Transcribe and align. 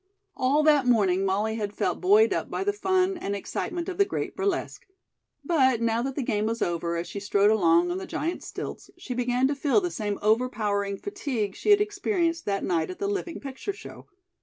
All 0.35 0.63
that 0.63 0.87
morning 0.87 1.23
Molly 1.25 1.57
had 1.57 1.73
felt 1.75 2.01
buoyed 2.01 2.33
up 2.33 2.49
by 2.49 2.63
the 2.63 2.73
fun 2.73 3.19
and 3.19 3.35
excitement 3.35 3.87
of 3.87 3.99
the 3.99 4.03
great 4.03 4.35
burlesque. 4.35 4.87
But, 5.45 5.79
now 5.79 6.01
that 6.01 6.15
the 6.15 6.23
game 6.23 6.47
was 6.47 6.59
over, 6.63 6.95
as 6.95 7.07
she 7.07 7.19
strode 7.19 7.51
along 7.51 7.91
on 7.91 7.99
the 7.99 8.07
giant 8.07 8.41
stilts, 8.41 8.89
she 8.97 9.13
began 9.13 9.47
to 9.47 9.53
feel 9.53 9.79
the 9.79 9.91
same 9.91 10.17
overpowering 10.23 10.97
fatigue 10.97 11.55
she 11.55 11.69
had 11.69 11.81
experienced 11.81 12.45
that 12.45 12.63
night 12.63 12.89
at 12.89 12.97
the 12.97 13.05
living 13.07 13.39
picture 13.39 13.73
show. 13.73 14.07